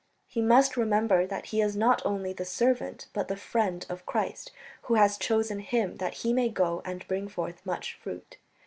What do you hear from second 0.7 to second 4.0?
remember that he is not only the servant but the friend